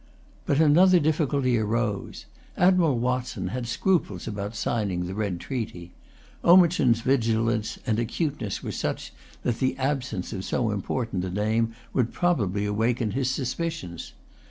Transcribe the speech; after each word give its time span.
But 0.47 0.59
another 0.59 0.99
difficulty 0.99 1.59
arose. 1.59 2.25
Admiral 2.57 2.97
Watson 2.97 3.49
had 3.49 3.67
scruples 3.67 4.27
about 4.27 4.55
signing 4.55 5.05
the 5.05 5.13
red 5.13 5.39
treaty. 5.39 5.93
Omichund's 6.43 7.01
vigilance 7.01 7.77
and 7.85 7.99
acuteness 7.99 8.63
were 8.63 8.71
such 8.71 9.13
that 9.43 9.59
the 9.59 9.77
absence 9.77 10.33
of 10.33 10.43
so 10.43 10.71
important 10.71 11.23
a 11.23 11.29
name 11.29 11.75
would 11.93 12.13
probably 12.13 12.65
awaken 12.65 13.11
his 13.11 13.29
suspicions. 13.29 14.13